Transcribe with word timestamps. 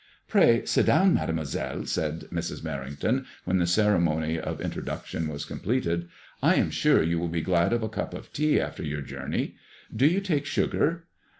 Pray 0.27 0.65
sit 0.65 0.87
down, 0.87 1.13
Mademoiselle," 1.13 1.85
said 1.85 2.21
Mrs. 2.31 2.63
Merringtoui 2.63 3.23
when 3.45 3.59
the 3.59 3.67
ceremony 3.67 4.39
of 4.39 4.59
introduction 4.59 5.27
was 5.27 5.45
completed,'' 5.45 6.09
I 6.41 6.55
am 6.55 6.71
sure 6.71 7.03
you 7.03 7.19
will 7.19 7.29
be 7.29 7.41
glad 7.41 7.71
of 7.71 7.83
a 7.83 7.87
cup 7.87 8.15
of 8.15 8.33
tea 8.33 8.59
after 8.59 8.81
your 8.81 9.01
journey. 9.01 9.57
Do 9.95 10.07
you 10.07 10.19
take 10.19 10.47
sugar 10.47 11.05